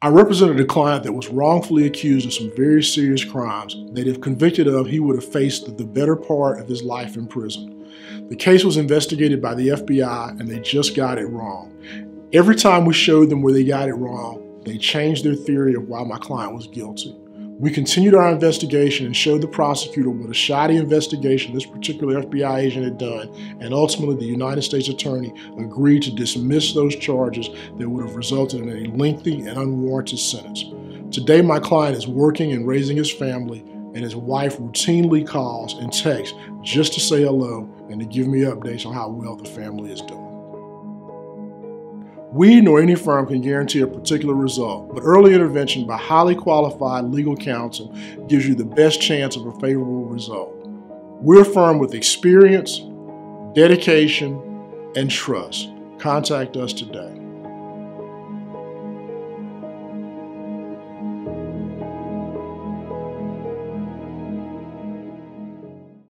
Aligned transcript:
I 0.00 0.10
represented 0.10 0.60
a 0.60 0.64
client 0.64 1.02
that 1.02 1.12
was 1.12 1.26
wrongfully 1.26 1.84
accused 1.84 2.24
of 2.24 2.32
some 2.32 2.52
very 2.54 2.84
serious 2.84 3.24
crimes 3.24 3.74
that, 3.94 4.06
if 4.06 4.20
convicted 4.20 4.68
of, 4.68 4.86
he 4.86 5.00
would 5.00 5.16
have 5.16 5.32
faced 5.32 5.76
the 5.76 5.84
better 5.84 6.14
part 6.14 6.60
of 6.60 6.68
his 6.68 6.84
life 6.84 7.16
in 7.16 7.26
prison. 7.26 7.84
The 8.28 8.36
case 8.36 8.62
was 8.62 8.76
investigated 8.76 9.42
by 9.42 9.56
the 9.56 9.70
FBI 9.70 10.38
and 10.38 10.48
they 10.48 10.60
just 10.60 10.94
got 10.94 11.18
it 11.18 11.26
wrong. 11.26 11.74
Every 12.32 12.54
time 12.54 12.84
we 12.84 12.94
showed 12.94 13.28
them 13.28 13.42
where 13.42 13.52
they 13.52 13.64
got 13.64 13.88
it 13.88 13.94
wrong, 13.94 14.62
they 14.64 14.78
changed 14.78 15.24
their 15.24 15.34
theory 15.34 15.74
of 15.74 15.88
why 15.88 16.04
my 16.04 16.18
client 16.18 16.54
was 16.54 16.68
guilty. 16.68 17.16
We 17.60 17.72
continued 17.72 18.14
our 18.14 18.30
investigation 18.30 19.04
and 19.04 19.16
showed 19.16 19.40
the 19.40 19.48
prosecutor 19.48 20.10
what 20.10 20.30
a 20.30 20.34
shoddy 20.34 20.76
investigation 20.76 21.52
this 21.52 21.66
particular 21.66 22.22
FBI 22.22 22.56
agent 22.56 22.84
had 22.84 22.98
done, 22.98 23.34
and 23.60 23.74
ultimately 23.74 24.14
the 24.14 24.26
United 24.26 24.62
States 24.62 24.88
Attorney 24.88 25.34
agreed 25.58 26.04
to 26.04 26.14
dismiss 26.14 26.72
those 26.72 26.94
charges 26.94 27.48
that 27.78 27.88
would 27.88 28.06
have 28.06 28.14
resulted 28.14 28.60
in 28.60 28.68
a 28.68 28.96
lengthy 28.96 29.40
and 29.40 29.58
unwarranted 29.58 30.20
sentence. 30.20 30.66
Today, 31.10 31.42
my 31.42 31.58
client 31.58 31.96
is 31.96 32.06
working 32.06 32.52
and 32.52 32.64
raising 32.64 32.96
his 32.96 33.10
family, 33.10 33.64
and 33.92 34.04
his 34.04 34.14
wife 34.14 34.58
routinely 34.58 35.26
calls 35.26 35.74
and 35.74 35.92
texts 35.92 36.38
just 36.62 36.92
to 36.92 37.00
say 37.00 37.22
hello 37.22 37.68
and 37.90 37.98
to 37.98 38.06
give 38.06 38.28
me 38.28 38.42
updates 38.42 38.86
on 38.86 38.94
how 38.94 39.08
well 39.08 39.34
the 39.34 39.48
family 39.48 39.90
is 39.90 40.00
doing. 40.02 40.27
We 42.30 42.60
nor 42.60 42.80
any 42.80 42.94
firm 42.94 43.26
can 43.26 43.40
guarantee 43.40 43.80
a 43.80 43.86
particular 43.86 44.34
result, 44.34 44.94
but 44.94 45.00
early 45.00 45.34
intervention 45.34 45.86
by 45.86 45.96
highly 45.96 46.34
qualified 46.34 47.06
legal 47.06 47.34
counsel 47.34 47.94
gives 48.28 48.46
you 48.46 48.54
the 48.54 48.66
best 48.66 49.00
chance 49.00 49.34
of 49.34 49.46
a 49.46 49.52
favorable 49.60 50.04
result. 50.04 50.54
We're 51.20 51.40
a 51.40 51.44
firm 51.44 51.78
with 51.78 51.94
experience, 51.94 52.80
dedication, 53.54 54.92
and 54.94 55.10
trust. 55.10 55.70
Contact 55.98 56.56
us 56.58 56.74
today. 56.74 57.27